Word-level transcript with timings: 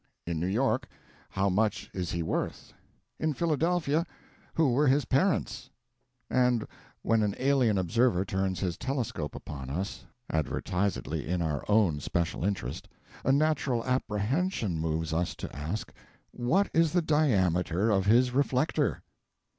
in 0.25 0.39
New 0.39 0.47
York, 0.47 0.87
How 1.29 1.47
much 1.47 1.91
is 1.93 2.09
he 2.11 2.23
worth? 2.23 2.73
in 3.19 3.35
Philadelphia, 3.35 4.07
Who 4.55 4.73
were 4.73 4.87
his 4.87 5.05
parents? 5.05 5.69
And 6.27 6.67
when 7.03 7.21
an 7.21 7.35
alien 7.37 7.77
observer 7.77 8.25
turns 8.25 8.61
his 8.61 8.79
telescope 8.79 9.35
upon 9.35 9.69
us 9.69 10.07
advertisedly 10.31 11.23
in 11.27 11.43
our 11.43 11.63
own 11.69 11.99
special 11.99 12.43
interest 12.43 12.89
a 13.23 13.31
natural 13.31 13.85
apprehension 13.85 14.79
moves 14.79 15.13
us 15.13 15.35
to 15.35 15.55
ask, 15.55 15.93
What 16.31 16.71
is 16.73 16.93
the 16.93 17.03
diameter 17.03 17.91
of 17.91 18.07
his 18.07 18.31
reflector? 18.31 19.03